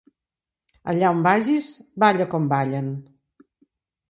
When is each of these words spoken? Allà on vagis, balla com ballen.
Allà 0.93 1.11
on 1.15 1.21
vagis, 1.27 1.67
balla 2.05 2.27
com 2.33 2.49
ballen. 2.55 2.89